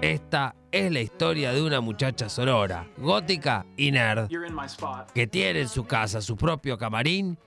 [0.00, 4.28] Esta es la historia de una muchacha sonora, gótica y nerd,
[5.14, 7.38] que tiene en su casa su propio camarín.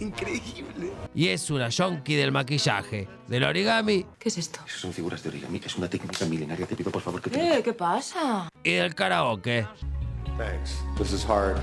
[0.00, 0.92] Increíble.
[1.14, 4.04] Y es una yonki del maquillaje, del origami.
[4.18, 4.60] ¿Qué es esto?
[4.66, 6.66] Son figuras de origami, es una técnica milenaria.
[6.66, 7.58] Te pido por favor que te...
[7.58, 8.48] Eh, ¿qué pasa?
[8.64, 9.66] Y del karaoke.
[10.36, 10.82] Thanks.
[10.98, 11.58] This is hard.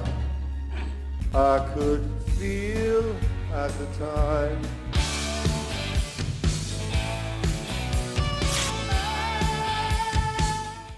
[1.34, 2.02] I could
[2.40, 3.04] feel
[3.54, 5.09] at the time.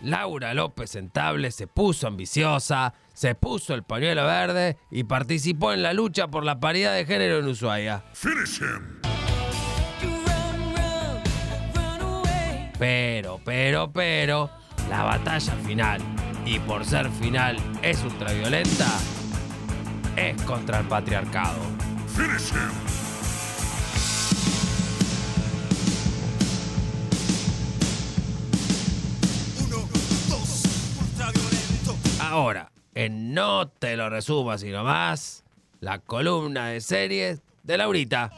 [0.02, 5.94] Laura López Sentable se puso ambiciosa, se puso el pañuelo verde y participó en la
[5.94, 8.04] lucha por la paridad de género en Ushuaia.
[12.80, 14.50] Pero, pero, pero,
[14.90, 16.02] la batalla final,
[16.46, 18.88] y por ser final es ultraviolenta,
[20.16, 21.60] es contra el patriarcado.
[32.32, 35.44] Ahora, en No te lo resumo sino más,
[35.82, 38.32] la columna de series de Laurita.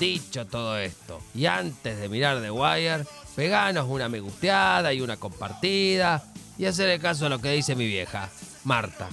[0.00, 3.04] Dicho todo esto, y antes de mirar The Wire,
[3.36, 6.24] peganos una me gusteada y una compartida,
[6.58, 8.28] y hacer el caso a lo que dice mi vieja,
[8.64, 9.08] Marta.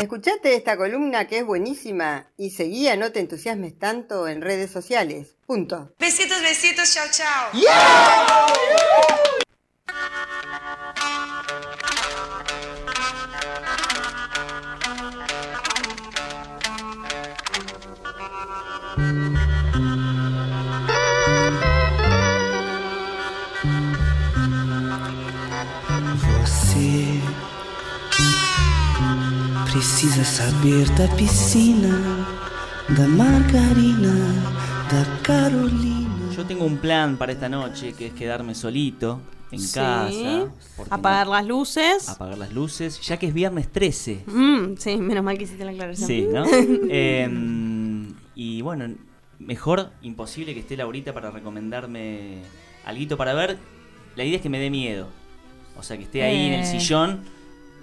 [0.00, 5.36] Escuchate esta columna que es buenísima y seguía No te entusiasmes tanto en redes sociales.
[5.46, 5.92] Punto.
[5.98, 7.50] Besitos, besitos, chao, chao.
[18.98, 19.37] Você
[30.00, 31.90] precisa saber da piscina,
[32.96, 34.14] da margarina,
[34.88, 36.30] da Carolina.
[36.36, 39.74] Yo tengo un plan para esta noche que es quedarme solito en Sí.
[39.74, 40.46] casa.
[40.88, 42.08] Apagar no- las luces.
[42.08, 44.22] apagar las luces, ya que es viernes 13.
[44.26, 46.06] Mm, sí, menos mal que hiciste la aclaración.
[46.06, 46.44] Sí, ¿no?
[46.92, 48.94] Em, y bueno,
[49.40, 52.38] mejor imposible que esté Laurita para recomendarme
[52.84, 53.58] algo para ver.
[54.14, 55.08] La idea es que me dé miedo.
[55.76, 56.66] O sea, que esté ahí en el Eh.
[56.66, 57.18] sillón,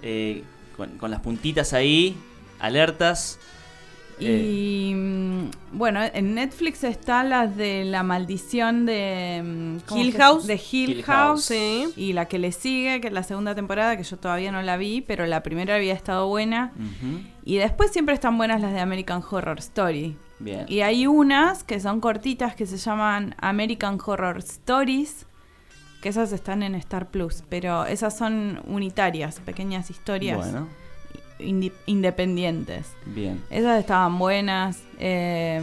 [0.00, 0.44] eh,
[0.76, 2.16] con, con las puntitas ahí,
[2.58, 3.38] alertas.
[4.18, 10.18] Y mm, bueno, en Netflix está las de la maldición de mm, ¿cómo Hill se-
[10.18, 10.46] House.
[10.46, 11.88] de Hill, Hill House, Sí.
[11.96, 14.78] y la que le sigue, que es la segunda temporada, que yo todavía no la
[14.78, 16.72] vi, pero la primera había estado buena.
[17.44, 20.16] Y después siempre están buenas las de American Horror Story.
[20.38, 20.64] bien.
[20.66, 25.26] Y hay unas que son cortitas que se llaman American Horror Stories,
[26.06, 30.68] que esas están en Star Plus, pero esas son unitarias, pequeñas historias Bueno,
[31.40, 32.86] indi- independientes.
[33.06, 33.42] bien.
[33.50, 34.78] Esas estaban buenas.
[35.00, 35.60] eh,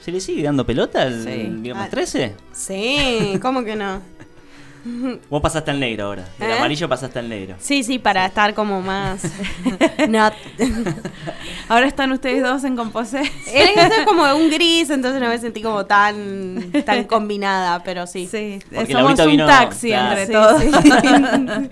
[0.00, 1.48] ¿Se le sigue dando pelota el Sí.
[1.60, 1.90] viernes Ah.
[1.90, 2.34] 13?
[2.52, 4.00] Sí, ¿cómo que no?
[5.30, 6.24] Vos pasaste al negro ahora.
[6.38, 6.54] Del ¿Eh?
[6.58, 7.56] amarillo pasaste al negro.
[7.58, 9.22] Sí, sí, para estar como más.
[11.68, 13.24] ahora están ustedes dos en Composé.
[13.44, 18.28] Ser como un gris, entonces no me sentí como tan, tan combinada, pero sí.
[18.30, 20.20] Sí, Porque somos un vino- taxi claro.
[20.20, 20.62] entre Sí, todos.
[20.62, 21.70] sí.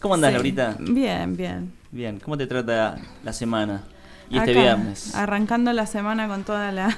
[0.00, 0.34] ¿Cómo andás, Sí.
[0.34, 0.76] Laurita?
[0.80, 1.72] Bien, bien.
[1.90, 3.82] Bien, ¿cómo te trata la semana?
[4.30, 5.14] Y este Acá, viernes.
[5.14, 6.96] Arrancando la semana con toda la.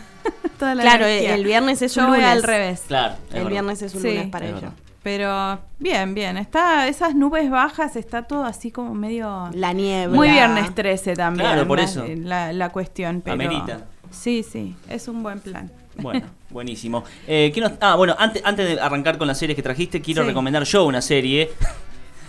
[0.58, 1.34] toda la Claro, energía.
[1.34, 2.32] el viernes es Yo un voy lunes.
[2.32, 2.82] al revés.
[2.88, 3.14] Claro.
[3.30, 3.50] El verdad.
[3.50, 4.08] viernes es un Sí.
[4.08, 4.60] lunes para Es ello.
[4.62, 4.76] verdad.
[5.06, 6.36] Pero bien, bien.
[6.36, 9.48] Está esas nubes bajas, está todo así como medio.
[9.54, 10.16] La niebla.
[10.16, 11.46] Muy viernes 13 también.
[11.48, 12.04] Claro, por la- eso.
[12.24, 13.20] La, la cuestión.
[13.20, 13.82] Pero, Amerita.
[14.10, 14.74] Sí, sí.
[14.88, 15.70] Es un buen plan.
[15.98, 17.04] Bueno, buenísimo.
[17.28, 20.22] Eh, ¿qué nos- Ah, bueno, antes, antes de arrancar con las series que trajiste, quiero
[20.22, 20.28] Sí.
[20.28, 21.52] recomendar yo una serie.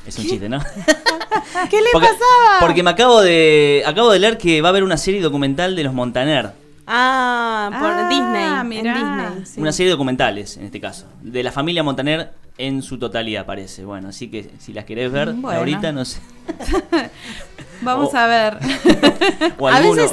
[0.06, 0.60] Es un chiste, ¿no?
[1.72, 2.60] ¿Qué le Porque, pasaba?
[2.60, 5.84] porque me acabo de acabo de leer que va a haber una serie documental de
[5.84, 6.52] los Montaner.
[6.86, 8.84] Ah, por Ah, Disney.
[8.84, 8.92] mirá.
[9.00, 9.46] En Disney.
[9.48, 9.60] sí.
[9.62, 11.08] Una serie de documentales, en este caso.
[11.24, 13.86] De la familia Montaner en su totalidad, parece.
[13.86, 15.60] Bueno, así que si las querés ver, Bueno.
[15.60, 16.20] ahorita no sé.
[17.82, 18.58] Vamos O- a ver.
[19.60, 20.12] O a veces,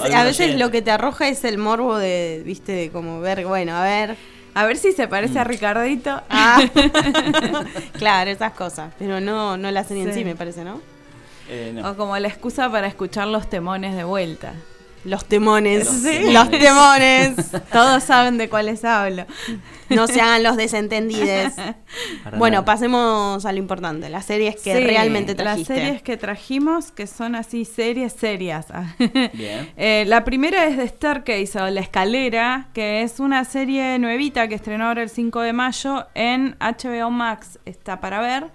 [0.55, 3.83] a lo que te arroja es el morbo de, viste, de como ver, bueno, a
[3.83, 4.17] ver.
[4.57, 5.39] A ver si se parece Mm.
[5.39, 6.23] a Ricardito.
[6.31, 6.63] Ah.
[7.99, 8.93] claro, esas cosas.
[8.99, 10.21] Pero no, no la serie en Sí.
[10.21, 10.81] sí, me parece, ¿no?
[11.49, 11.91] Eh, no.
[11.91, 14.53] O como la excusa para escuchar los temones de vuelta.
[15.05, 15.85] Los temones.
[15.85, 16.03] Los Sí.
[16.19, 16.33] temones.
[16.33, 17.37] Los temones.
[17.73, 19.27] Todos saben de cuáles hablo.
[19.91, 21.53] No se hagan los desentendides.
[22.25, 22.65] Para Bueno, nada.
[22.65, 24.09] pasemos a lo importante.
[24.09, 25.75] Las series que Sí, realmente Las trajiste.
[25.75, 28.67] series que trajimos, que son así series serias.
[29.35, 29.71] Bien.
[29.77, 34.55] Eh, la primera es de Staircase o La Escalera, que es una serie nuevita que
[34.55, 37.59] estrenó ahora el 5 de mayo en HBO Max.
[37.67, 38.47] Está para ver.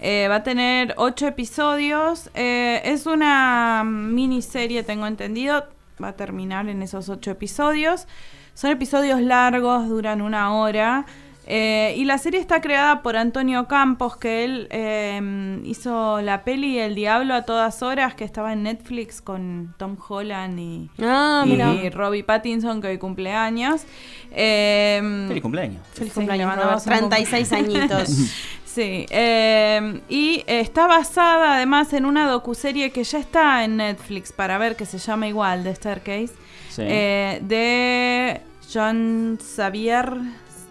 [0.00, 2.30] Eh, va a tener ocho episodios.
[2.34, 5.66] Eh, es una miniserie, tengo entendido.
[6.02, 8.06] Va a terminar en esos ocho episodios.
[8.54, 11.06] Son episodios largos, duran una hora.
[11.44, 16.78] Eh, y la serie está creada por Antonio Campos, que él eh, hizo la peli
[16.78, 21.90] El Diablo a todas horas, que estaba en Netflix con Tom Holland y, Ah, y.
[21.90, 23.82] Robbie Pattinson, que hoy cumple años.
[24.30, 25.82] Eh, Feliz cumpleaños.
[25.92, 28.08] Feliz Sí, cumpleaños, le mandamos Robert, un 36 añitos.
[28.74, 34.56] Sí, eh, y está basada además en una docuserie que ya está en Netflix para
[34.56, 36.32] ver, que se llama igual, The Staircase,
[36.70, 36.82] Sí.
[36.86, 38.40] eh, de
[38.70, 40.14] Jean Xavier,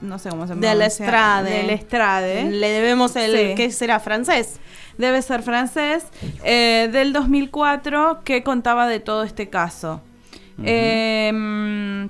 [0.02, 0.68] no sé cómo se llama.
[0.68, 1.52] Del Estrade.
[1.52, 2.50] Del Estrade.
[2.50, 3.56] Le debemos el Sí.
[3.56, 4.60] que será francés.
[4.98, 6.06] Debe ser francés,
[6.44, 10.02] eh, del 2004, que contaba de todo este caso.
[10.64, 12.08] Eh,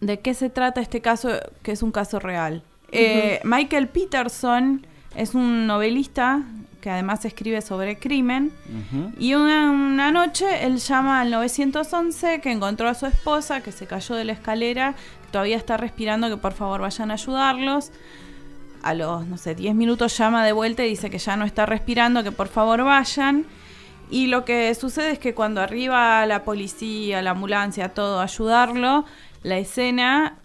[0.00, 1.30] ¿De qué se trata este caso?
[1.62, 2.62] Que es un caso real.
[2.90, 6.42] Eh, Michael Peterson es un novelista
[6.80, 8.52] que además escribe sobre crimen.
[9.18, 13.86] Y una, una noche él llama al 911 que encontró a su esposa que se
[13.86, 14.94] cayó de la escalera,
[15.24, 17.90] que todavía está respirando, que por favor vayan a ayudarlos.
[18.82, 21.66] A los, no sé, 10 minutos llama de vuelta y dice que ya no está
[21.66, 23.44] respirando, que por favor vayan.
[24.10, 29.04] Y lo que sucede es que cuando arriba la policía, la ambulancia, todo a ayudarlo,
[29.42, 30.38] la escena,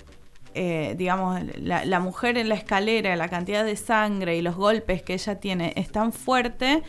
[0.55, 5.01] eh, digamos, la, la mujer en la escalera, la cantidad de sangre y los golpes
[5.01, 6.83] que ella tiene es tan fuerte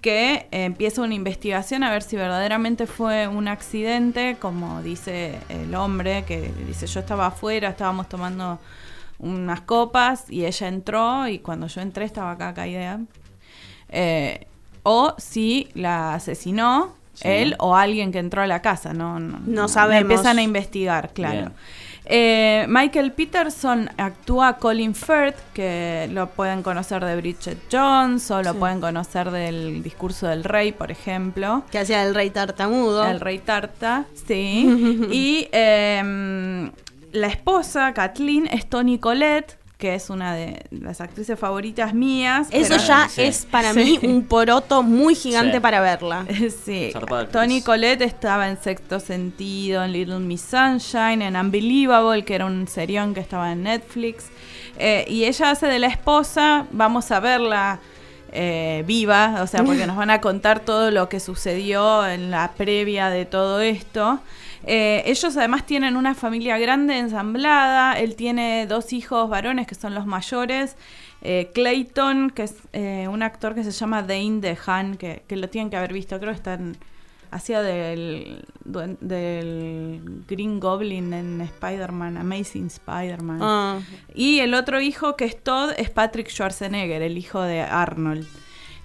[0.00, 5.74] que eh, empieza una investigación a ver si verdaderamente fue un accidente, como dice el
[5.74, 8.58] hombre, que dice yo estaba afuera, estábamos tomando
[9.18, 13.00] unas copas y ella entró y cuando yo entré estaba acá caída.
[13.88, 14.46] Eh,
[14.82, 17.28] o si la asesinó Sí.
[17.28, 20.02] él o alguien que entró a la casa, no, no, No sabemos.
[20.02, 21.32] Empiezan a investigar, claro.
[21.38, 21.52] Bien.
[22.08, 28.52] Eh, Michael Peterson actúa Colin Firth, que lo pueden conocer de Bridget Jones o lo
[28.52, 28.58] Sí.
[28.58, 31.64] pueden conocer del discurso del rey, por ejemplo.
[31.70, 33.04] Que hacía el rey tartamudo.
[33.06, 34.66] El rey Tarta, sí.
[35.10, 36.70] y em,
[37.12, 42.48] la esposa, Kathleen, es Toni Collette, que es una de las actrices favoritas mías.
[42.50, 43.22] Eso pero- ya Sí.
[43.22, 43.98] es para Sí.
[44.02, 45.60] mí un poroto muy gigante Sí.
[45.60, 46.24] para verla.
[46.64, 46.92] Sí.
[47.30, 52.66] Toni Collette estaba en Sexto Sentido, en Little Miss Sunshine, en Unbelievable, que era un
[52.68, 54.26] serión que estaba en Netflix.
[54.78, 57.80] Eh, y ella hace de la esposa, vamos a verla
[58.36, 62.52] eh, viva, o sea, porque nos van a contar todo lo que sucedió en la
[62.56, 64.20] previa de todo esto.
[64.64, 67.94] Eh, ellos además tienen una familia grande, ensamblada.
[67.94, 70.76] Él tiene dos hijos varones que son los mayores.
[71.22, 75.48] Eh, Clayton, que es eh, un actor que se llama Dane DeHaan, que, que lo
[75.48, 76.76] tienen que haber visto, creo que están
[77.30, 83.38] hacía del, del Green Goblin en Spider-Man, Amazing Spider-Man.
[83.40, 83.78] Ah.
[84.14, 88.26] Y el otro hijo que es Todd es Patrick Schwarzenegger, el hijo de Arnold.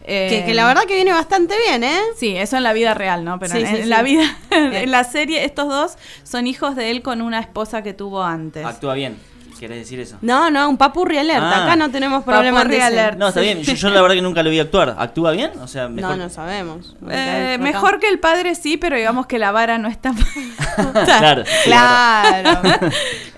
[0.06, 2.00] Que, Eh, que la verdad que viene bastante bien, ¿eh?
[2.18, 3.38] Sí, eso en la vida real, ¿no?
[3.38, 3.90] Pero Sí, en, sí, en sí.
[3.90, 7.94] la vida, en la serie, estos dos son hijos de él con una esposa que
[7.94, 8.66] tuvo antes.
[8.66, 9.16] Actúa bien.
[9.62, 10.18] ¿Querés decir eso?
[10.22, 11.60] No, no, un papurri alerta.
[11.60, 11.64] Ah.
[11.66, 13.00] Acá no tenemos problemas Papurri de ese.
[13.00, 13.18] alert.
[13.20, 13.62] No, está bien.
[13.62, 14.96] Yo, yo la verdad que nunca lo vi actuar.
[14.98, 15.52] ¿Actúa bien?
[15.62, 16.18] O sea, mejor.
[16.18, 16.96] No, no sabemos.
[17.08, 20.14] Eh, mejor que el padre sí, pero digamos que la vara no está
[21.06, 21.44] Claro.
[21.64, 22.60] Claro.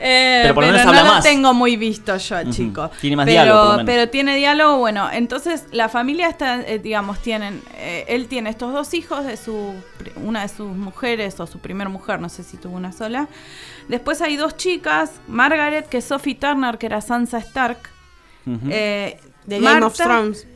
[0.05, 1.23] Eh, Pero por lo menos no habla lo más.
[1.23, 2.91] tengo muy visto yo, chico.
[2.99, 3.85] Tiene más pero, diálogo, por lo menos.
[3.85, 5.09] Pero tiene diálogo, bueno.
[5.09, 7.61] Entonces, la familia está, eh, digamos, tienen.
[7.77, 9.73] eh, él tiene estos dos hijos de su.
[10.17, 13.29] Una de sus mujeres, o su primer mujer, no sé si tuvo una sola.
[13.87, 17.77] Después hay dos chicas: Margaret, que es Sophie Turner, que era Sansa Stark.
[18.69, 20.47] Eh, De Game of Thrones.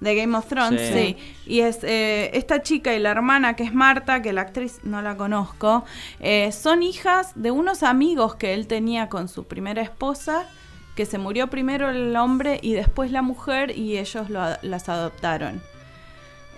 [0.00, 0.92] de Game of Thrones, Sí.
[0.92, 1.16] sí.
[1.46, 5.00] Y es eh, esta chica y la hermana, que es Marta, que la actriz no
[5.00, 5.84] la conozco,
[6.20, 10.46] eh, son hijas de unos amigos que él tenía con su primera esposa,
[10.94, 15.62] que se murió primero el hombre y después la mujer, y ellos lo las adoptaron.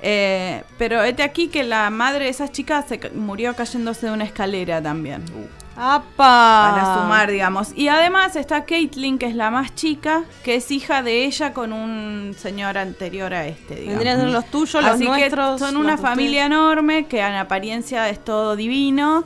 [0.03, 4.25] Eh, pero este aquí que la madre de esas chicas se murió cayéndose de una
[4.25, 5.23] escalera también.
[5.77, 6.73] ¡Apa!
[6.75, 7.73] Para sumar, digamos.
[7.77, 11.73] Y además está Caitlyn, que es la más chica, que es hija de ella con
[11.73, 13.95] un señor anterior a este, digamos.
[13.99, 15.53] Vendrían a ser los tuyos, los Así nuestros.
[15.61, 16.11] que son una ustedes.
[16.11, 19.25] familia enorme que en apariencia es todo divino.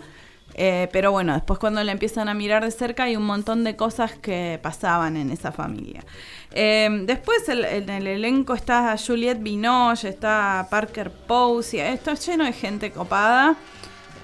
[0.62, 3.76] eh, pero bueno, después cuando la empiezan a mirar de cerca hay un montón de
[3.76, 6.04] cosas que pasaban en esa familia.
[6.50, 12.44] Eh, después el- en el elenco está Juliette Binoche, está Parker Posey, esto es lleno
[12.44, 13.54] de gente copada.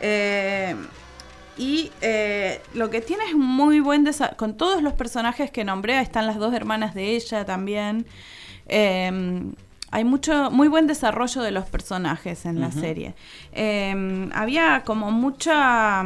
[0.00, 0.74] Eh,
[1.56, 4.36] y eh, lo que tiene es muy buen desarrollo.
[4.36, 8.06] Con todos los personajes que nombré, están las dos hermanas de ella también.
[8.66, 9.52] Eh,
[9.90, 13.14] hay mucho, muy buen desarrollo de los personajes en la serie.
[13.52, 16.04] Eh, había como mucha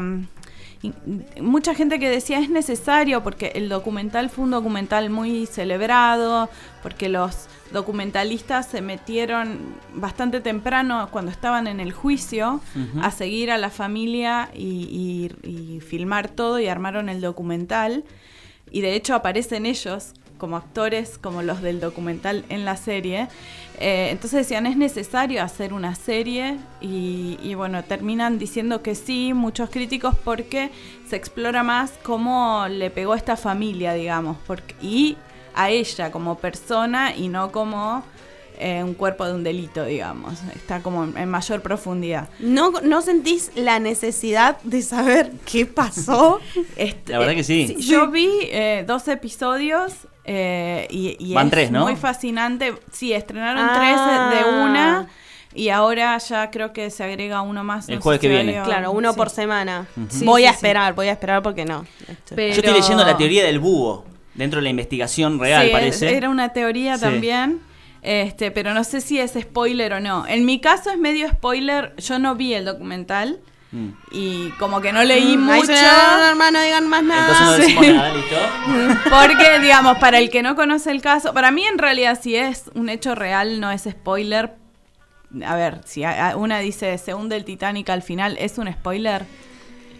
[1.40, 6.48] mucha gente que decía es necesario porque el documental fue un documental muy celebrado,
[6.82, 9.58] porque los documentalistas se metieron
[9.94, 12.60] bastante temprano cuando estaban en el juicio
[13.02, 18.04] a seguir a la familia y, y- y filmar todo y armaron el documental.
[18.72, 23.28] Y de hecho aparecen ellos como actores, como los del documental en la serie.
[23.78, 29.32] Eh, entonces decían, es necesario hacer una serie y, y bueno, terminan diciendo que sí,
[29.34, 30.72] muchos críticos, porque
[31.08, 35.16] se explora más cómo le pegó a esta familia, digamos, porque, y
[35.54, 38.02] a ella como persona y no como
[38.62, 40.34] eh, un cuerpo de un delito, digamos.
[40.54, 42.28] Está como en, mayor profundidad.
[42.38, 46.40] ¿No, ¿No sentís la necesidad de saber qué pasó?
[46.76, 47.74] Este, La verdad que sí.
[47.78, 49.94] Yo vi eh, dos episodios
[50.32, 51.80] eh, y, y Van es tres, ¿no?
[51.82, 52.74] muy fascinante.
[52.92, 53.74] Sí, estrenaron Ah.
[53.76, 55.08] tres de una
[55.54, 57.88] y ahora ya creo que se agrega uno más.
[57.88, 58.62] El no jueves sé que si viene.
[58.62, 59.16] Claro, uno sí.
[59.16, 59.88] por semana.
[60.08, 60.54] Sí, voy sí, a sí.
[60.56, 61.84] esperar, voy a esperar porque no.
[62.34, 66.16] Pero- Yo estoy leyendo la teoría del búho dentro de la investigación real, Sí, parece.
[66.16, 67.00] Era una teoría Sí.
[67.00, 67.60] también.
[68.02, 70.26] Este, pero no sé si es spoiler o no.
[70.26, 71.94] En mi caso es medio spoiler.
[71.98, 73.40] Yo no vi el documental
[73.72, 73.88] Mm.
[74.10, 75.72] y como que no leí Mm, mucho.
[75.72, 77.20] no, hermano, no digan más nada.
[77.20, 77.62] Entonces no Sí.
[77.62, 78.36] decimos nada, ¿listo?
[79.10, 82.64] Porque, digamos, para el que no conoce el caso, para mí en realidad si es
[82.74, 84.54] un hecho real, no es spoiler.
[85.46, 86.02] A ver, si
[86.36, 89.24] una dice se hunde el Titanic al final, ¿es un spoiler?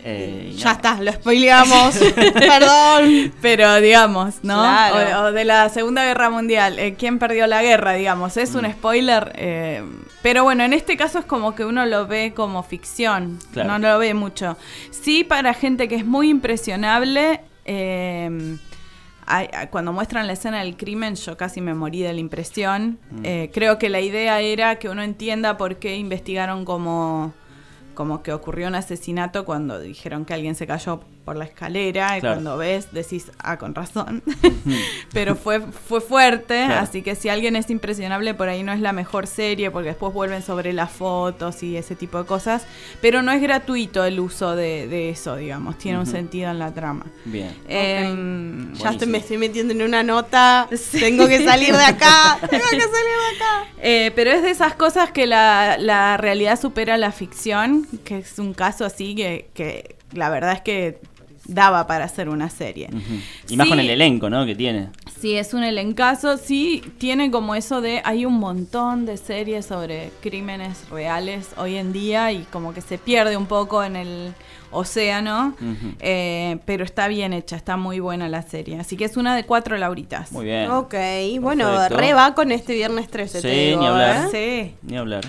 [0.03, 1.99] Eh, Ya está, lo spoileamos.
[2.35, 3.33] Perdón.
[3.43, 4.55] Pero, digamos, ¿no?
[4.61, 5.23] Claro.
[5.23, 8.37] O, o de la Segunda Guerra Mundial, eh, ¿quién perdió la guerra, digamos?
[8.37, 8.59] ¿Es Mm.
[8.59, 9.33] un spoiler?
[9.37, 9.85] Eh,
[10.23, 13.71] pero bueno, en este caso es como que uno lo ve como ficción, Claro.
[13.71, 14.57] no lo ve mucho.
[14.91, 18.57] Sí, para gente que es muy impresionable, eh,
[19.71, 22.99] cuando muestran la escena del crimen, yo casi me morí de la impresión.
[23.11, 23.23] Mm.
[23.53, 27.33] Creo que la idea era que uno entienda por qué investigaron como,
[28.01, 31.01] como que ocurrió un asesinato cuando dijeron que alguien se cayó
[31.31, 32.35] por la escalera y Claro.
[32.39, 34.21] cuando ves decís, ah, con razón.
[35.13, 36.81] Pero fue, fue fuerte, Claro.
[36.81, 40.13] así que si alguien es impresionable, por ahí no es la mejor serie, porque después
[40.13, 42.67] vuelven sobre las fotos y ese tipo de cosas.
[43.01, 46.75] Pero no es gratuito el uso de, de eso, digamos, tiene un sentido en la
[46.75, 47.07] trama.
[47.25, 47.55] Bien.
[47.69, 50.67] Em, Ya estoy, me estoy metiendo en una nota.
[50.91, 52.39] Tengo que salir de acá.
[52.51, 53.67] Tengo que salir de acá.
[53.81, 58.41] Eh, pero es de esas cosas que la, la realidad supera la ficción, que es
[58.41, 60.99] un caso así que, que la verdad es que
[61.55, 62.89] daba para hacer una serie.
[63.49, 64.47] Y más con el elenco, ¿no?
[64.47, 64.89] Que tiene.
[65.21, 70.11] Sí, es un elencazo, sí tiene como eso de, hay un montón de series sobre
[70.23, 74.33] crímenes reales hoy en día y como que se pierde un poco en el
[74.71, 75.55] océano,
[75.99, 79.45] eh, pero está bien hecha, está muy buena la serie, así que es una de
[79.45, 80.33] cuatro lauritas.
[80.33, 80.71] Muy bien.
[80.71, 80.95] Ok,
[81.41, 83.43] bueno, re va con este viernes 13.
[83.43, 84.29] te Sí, digo, ni hablar.
[84.33, 84.71] ¿eh?
[84.71, 84.75] Sí.
[84.83, 85.25] Ni hablar.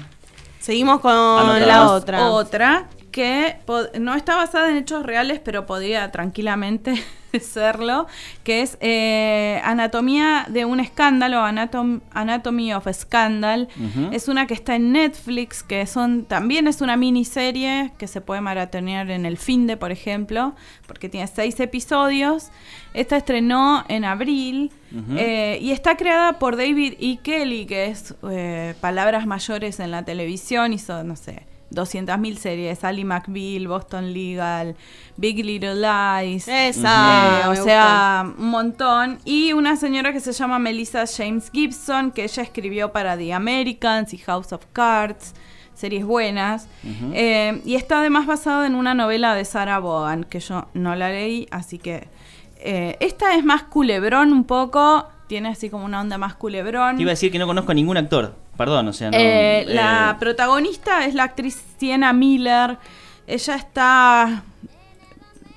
[0.59, 1.67] Seguimos con Anotamos.
[1.67, 2.29] la otra.
[2.29, 3.57] Otra que
[3.99, 6.93] no está basada en hechos reales, pero podría tranquilamente
[7.41, 8.07] serlo,
[8.43, 13.67] que es eh, Anatomía de un escándalo, Anatom- Anatomy of a Scandal.
[14.11, 18.41] Es una que está en Netflix, que son también es una miniserie que se puede
[18.41, 20.55] maratonear en el fin de, por ejemplo,
[20.87, 22.49] porque tiene seis episodios.
[22.93, 24.71] Esta estrenó en abril.
[25.15, 27.17] Eh, y está creada por David E.
[27.23, 33.03] Kelly, que es eh, palabras mayores en la televisión, hizo, no sé, 200.000 series, Ali
[33.05, 34.75] McBeal, Boston Legal,
[35.17, 36.47] Big Little Lies.
[36.47, 39.19] Esa, eh, o sea, un montón.
[39.25, 44.13] Y una señora que se llama Melissa James Gibson, que ella escribió para The Americans
[44.13, 45.33] y House of Cards,
[45.73, 46.67] series buenas.
[47.13, 51.09] Eh, y está además basado en una novela de Sarah Vaughan, que yo no la
[51.09, 52.07] leí, así que...
[52.63, 56.97] eh, esta es más culebrón un poco, tiene así como una onda más culebrón.
[56.97, 58.35] Te iba a decir que no conozco a ningún actor.
[58.57, 59.17] Perdón, o sea, no.
[59.17, 62.77] Eh, eh, la protagonista es la actriz Sienna Miller.
[63.27, 64.43] Ella está.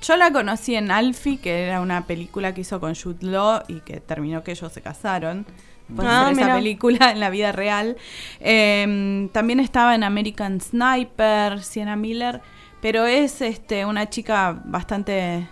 [0.02, 3.80] Yo la conocí en Alfie, que era una película que hizo con Jude Law y
[3.80, 5.46] que terminó que ellos se casaron.
[5.88, 6.54] Después de Ah, esa mira.
[6.56, 7.96] película en la vida real.
[8.40, 12.40] Eh, también estaba en American Sniper, Sienna Miller.
[12.80, 15.48] Pero es este una chica bastante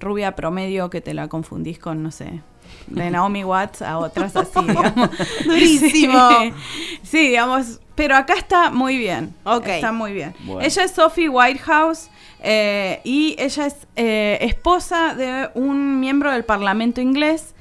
[0.00, 2.40] rubia promedio que te la confundís con, no sé,
[2.86, 5.10] de Naomi Watts a otras así, digamos.
[5.44, 6.30] Durísimo.
[6.30, 6.52] Sí,
[7.02, 9.34] Sí, digamos, pero acá está muy bien.
[9.44, 9.66] Ok.
[9.66, 10.34] Está muy bien.
[10.44, 10.60] Bueno.
[10.60, 17.00] Ella es Sophie Whitehouse eh, y ella es eh, esposa de un miembro del Parlamento
[17.00, 17.54] inglés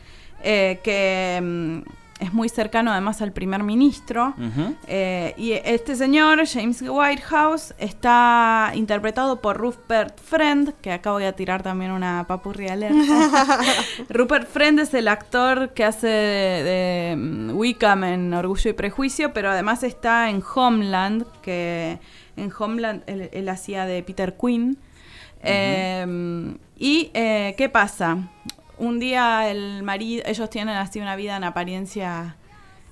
[0.43, 4.33] eh, que mm, es muy cercano además al primer ministro.
[4.87, 11.33] Eh, y este señor, James Whitehouse, está interpretado por Rupert Friend, que acá voy a
[11.33, 13.59] tirar también una papurria alerta.
[14.09, 19.33] Rupert Friend es el actor que hace de, de, mm, Wickham en Orgullo y Prejuicio,
[19.33, 21.99] pero además está en Homeland, que
[22.35, 24.77] en Homeland él, él hacía de Peter Quinn.
[25.43, 28.17] Eh, y eh, ¿qué pasa?
[28.77, 32.35] Un día el marido, ellos tienen así una vida en apariencia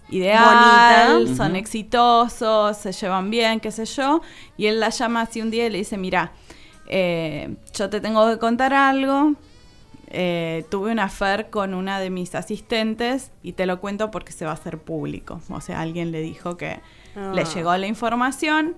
[0.09, 1.35] ideal, Bonita.
[1.35, 4.21] son exitosos, se llevan bien, qué sé yo,
[4.57, 6.31] y él la llama así un día y le dice, mira,
[6.87, 9.33] eh, yo te tengo que contar algo,
[10.07, 14.45] eh, tuve una affair con una de mis asistentes y te lo cuento porque se
[14.45, 15.41] va a hacer público.
[15.49, 16.79] O sea, alguien le dijo que
[17.15, 17.31] Ah.
[17.33, 18.75] le llegó la información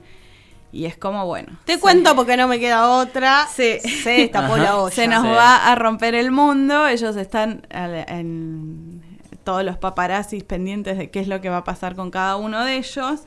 [0.71, 1.57] y es como, bueno.
[1.65, 3.47] Te se- cuento porque no me queda otra.
[3.53, 3.79] Sí.
[3.79, 4.63] Se destapó Ajá.
[4.63, 4.95] la olla.
[4.95, 5.29] Se nos Sí.
[5.29, 6.87] va a romper el mundo.
[6.87, 9.01] Ellos están en
[9.43, 12.65] todos los paparazzis pendientes de qué es lo que va a pasar con cada uno
[12.65, 13.21] de ellos.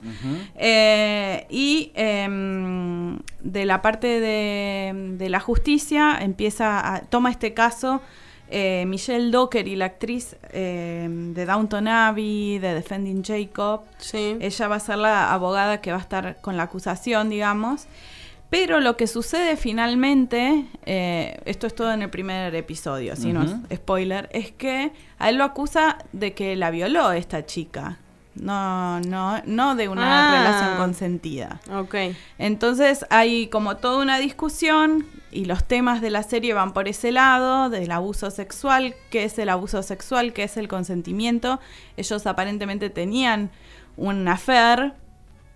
[0.56, 8.02] Eh, y em, de la parte de, de la justicia empieza a, toma este caso
[8.50, 13.82] eh, Michelle Docker y la actriz eh, de Downton Abbey, de Defending Jacob.
[13.98, 14.36] Sí.
[14.40, 17.86] Ella va a ser la abogada que va a estar con la acusación, digamos.
[18.50, 23.44] Pero lo que sucede finalmente, eh, esto es todo en el primer episodio, si no
[23.44, 24.90] es spoiler, es que
[25.20, 27.98] a él lo acusa de que la violó esta chica.
[28.40, 30.38] No, no, no de una Ah.
[30.42, 31.60] relación consentida.
[31.74, 31.94] Ok.
[32.38, 37.12] Entonces hay como toda una discusión y los temas de la serie van por ese
[37.12, 41.60] lado, del abuso sexual, qué es el abuso sexual, qué es el consentimiento.
[41.98, 43.50] Ellos aparentemente tenían
[43.96, 44.94] un affair,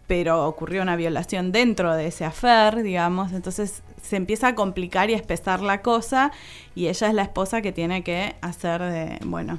[0.06, 5.14] pero ocurrió una violación dentro de ese affair, digamos, entonces se empieza a complicar y
[5.14, 6.30] a espesar la cosa
[6.74, 9.58] y ella es la esposa que tiene que hacer de, bueno,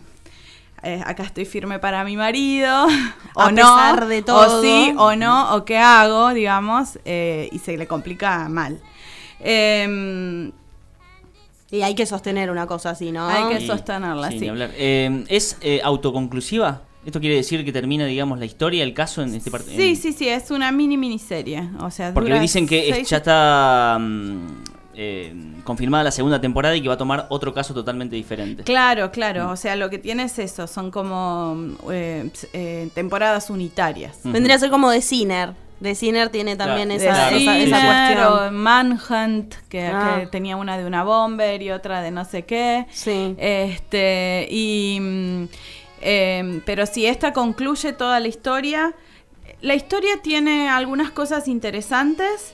[0.83, 2.87] eh, acá estoy firme para mi marido,
[3.35, 4.59] o A no, pesar de todo.
[4.59, 8.79] o sí, o no, o qué hago, digamos, eh, y se le complica mal.
[9.39, 10.51] Em,
[11.71, 13.27] Y hay que sostener una cosa así, ¿no?
[13.27, 14.47] Hay que sostenerla, sí.
[14.77, 16.81] Eh, ¿Es eh, autoconclusiva?
[17.05, 19.71] ¿Esto quiere decir que termina, digamos, la historia, el caso en este parte?
[19.75, 23.09] sí, sí, sí, es una mini miniserie, o sea, Porque dura le dicen que seis-
[23.09, 24.47] ya está mm,
[24.95, 25.33] eh,
[25.63, 28.63] confirmada la segunda temporada y que va a tomar otro caso totalmente diferente.
[28.63, 34.19] Claro, claro, o sea, lo que tiene es eso, son como eh, eh, temporadas unitarias.
[34.23, 35.53] Vendría a ser como de Sinner.
[35.79, 37.03] De Sinner tiene también Claro.
[37.03, 38.47] esa, Claro, esa, esa sí.
[38.47, 38.51] O.
[38.51, 40.17] Manhunt, que, Ah.
[40.21, 42.85] que tenía una de una bomber y otra de no sé qué.
[42.91, 43.35] Sí.
[43.37, 44.97] Este, y.
[45.01, 45.43] mm,
[46.01, 48.93] em, pero si esta concluye toda la historia.
[49.61, 52.53] La historia tiene algunas cosas interesantes.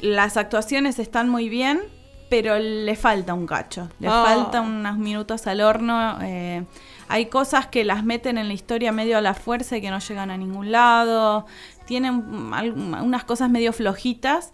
[0.00, 1.80] Las actuaciones están muy bien,
[2.28, 3.88] pero le falta un cacho.
[4.00, 4.22] Le Ah.
[4.26, 6.18] falta unos minutos al horno.
[6.22, 6.64] eh,
[7.08, 10.00] hay cosas que las meten en la historia medio a la fuerza y que no
[10.00, 11.46] llegan a ningún lado.
[11.86, 14.50] Tienen unas cosas medio flojitas,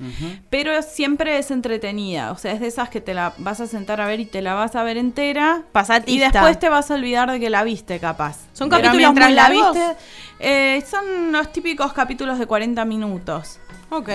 [0.50, 2.30] pero siempre es entretenida.
[2.30, 4.42] O sea, es de esas que te la vas a sentar a ver y te
[4.42, 5.62] la vas a ver entera.
[5.72, 6.12] Pasatista.
[6.12, 8.36] Y después te vas a olvidar de que la viste, capaz.
[8.52, 9.96] ¿Son Pero capítulos muy la viste,
[10.40, 13.60] eh, son los típicos capítulos de 40 minutos.
[13.88, 14.10] Ok.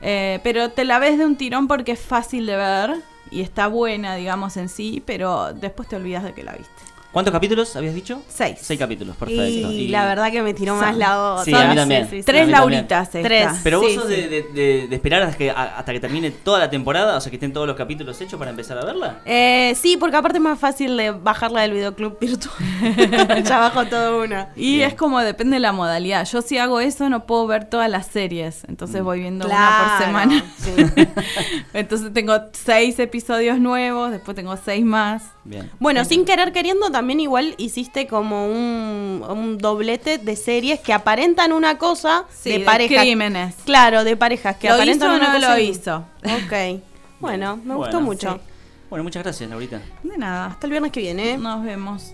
[0.00, 2.96] Eh, pero te la ves de un tirón porque es fácil de ver
[3.30, 6.82] y está buena, digamos, en sí, pero después te olvidas de que la viste.
[7.16, 8.20] ¿Cuántos capítulos habías dicho?
[8.28, 8.58] Seis.
[8.60, 9.72] Seis capítulos, perfecto.
[9.72, 11.44] Y, la verdad que me tiró más Son- la otra.
[11.46, 12.02] Sí, a mí también.
[12.04, 12.22] Sí, sí, sí.
[12.26, 12.80] Tres a mí también.
[12.82, 13.10] lauritas.
[13.10, 13.48] Tres.
[13.64, 14.10] Pero vos Sí, sos sí.
[14.16, 17.20] de, de- de- de esperar hasta que, a- hasta que termine toda la temporada, o
[17.22, 19.20] sea, que estén todos los capítulos hechos para empezar a verla.
[19.24, 22.54] Eh, sí, porque aparte es más fácil de bajarla del videoclub virtual.
[23.44, 24.50] ya bajo todo una.
[24.54, 24.88] Y Bien.
[24.90, 26.26] es como depende de la modalidad.
[26.26, 30.06] Yo si hago eso no puedo ver todas las series, entonces voy viendo una por
[30.06, 30.44] semana.
[30.58, 30.72] sí.
[31.72, 35.22] entonces tengo seis episodios nuevos, después tengo seis más.
[35.44, 35.70] Bien.
[35.78, 41.52] Bueno, sin querer queriendo, también igual hiciste como un, un doblete de series que aparentan
[41.52, 43.02] una cosa Sí, de de parejas.
[43.02, 43.54] crímenes.
[43.64, 46.04] Claro, de parejas que ¿Lo aparentan hizo o una no cosa lo hizo?
[46.24, 46.82] Ok.
[47.20, 48.34] Bueno, me gustó mucho.
[48.34, 48.40] sí.
[48.90, 49.80] Bueno, muchas gracias, Laurita.
[50.02, 50.46] De nada.
[50.46, 51.36] Hasta el viernes que viene.
[51.38, 52.12] Nos vemos.